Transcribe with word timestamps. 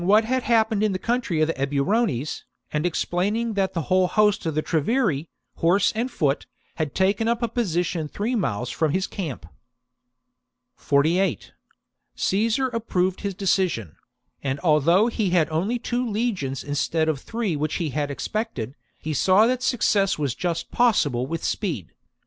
c. 0.01 0.05
what 0.07 0.25
had 0.25 0.41
happened 0.41 0.81
in 0.81 0.93
the 0.93 0.97
country 0.97 1.41
of 1.41 1.47
the 1.47 1.53
Eburones, 1.53 2.41
and 2.73 2.87
explaining 2.87 3.53
that 3.53 3.73
the 3.75 3.83
whole 3.83 4.07
host 4.07 4.43
of 4.47 4.55
the 4.55 4.63
Treveri, 4.63 5.27
horse 5.57 5.91
and 5.91 6.09
foot, 6.09 6.47
had 6.77 6.95
taken 6.95 7.27
up 7.27 7.43
a 7.43 7.47
position 7.47 8.07
three 8.07 8.33
miles 8.33 8.71
from 8.71 8.93
his 8.93 9.05
camp. 9.05 9.45
48. 10.75 11.51
Caesar 12.15 12.67
approved 12.69 13.21
his 13.21 13.35
decision; 13.35 13.95
and 14.41 14.59
al 14.63 14.79
though 14.79 15.05
he 15.05 15.29
had 15.29 15.47
only 15.51 15.77
two 15.77 16.09
legions 16.09 16.63
instead 16.63 17.07
of 17.07 17.17
the 17.17 17.23
three 17.23 17.55
which 17.55 17.75
he 17.75 17.89
had 17.89 18.09
expected, 18.09 18.73
he 18.97 19.13
saw 19.13 19.45
that 19.45 19.61
suc 19.61 19.83
cess 19.83 20.17
was 20.17 20.33
just 20.33 20.71
possible 20.71 21.27
with 21.27 21.43
speed. 21.43 21.91